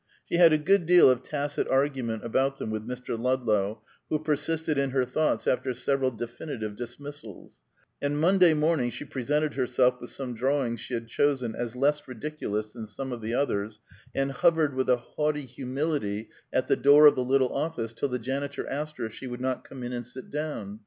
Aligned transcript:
She 0.25 0.37
had 0.37 0.51
a 0.51 0.57
good 0.57 0.87
deal 0.87 1.11
of 1.11 1.21
tacit 1.21 1.67
argument 1.67 2.25
about 2.25 2.57
them 2.57 2.71
with 2.71 2.87
Mr. 2.87 3.15
Ludlow, 3.15 3.83
who 4.09 4.17
persisted 4.17 4.79
in 4.79 4.89
her 4.89 5.05
thoughts 5.05 5.45
after 5.45 5.75
several 5.75 6.09
definitive 6.09 6.75
dismissals; 6.75 7.61
and 8.01 8.19
Monday 8.19 8.55
morning 8.55 8.89
she 8.89 9.05
presented 9.05 9.53
herself 9.53 10.01
with 10.01 10.09
some 10.09 10.33
drawings 10.33 10.79
she 10.79 10.95
had 10.95 11.07
chosen 11.07 11.53
as 11.53 11.75
less 11.75 12.07
ridiculous 12.07 12.71
than 12.71 12.87
some 12.87 13.11
of 13.11 13.21
the 13.21 13.35
others, 13.35 13.79
and 14.15 14.31
hovered 14.31 14.73
with 14.73 14.89
a 14.89 14.97
haughty 14.97 15.45
humility 15.45 16.29
at 16.51 16.65
the 16.65 16.75
door 16.75 17.05
of 17.05 17.13
the 17.13 17.23
little 17.23 17.53
office 17.53 17.93
till 17.93 18.09
the 18.09 18.17
janitor 18.17 18.67
asked 18.67 18.97
her 18.97 19.05
if 19.05 19.13
she 19.13 19.27
would 19.27 19.39
not 19.39 19.63
come 19.63 19.83
in 19.83 19.93
and 19.93 20.07
sit 20.07 20.31
down. 20.31 20.79